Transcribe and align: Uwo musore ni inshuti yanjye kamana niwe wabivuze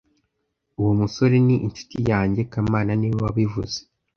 Uwo 0.79 0.91
musore 0.99 1.35
ni 1.45 1.55
inshuti 1.67 1.97
yanjye 2.09 2.41
kamana 2.51 2.91
niwe 2.99 3.17
wabivuze 3.25 3.77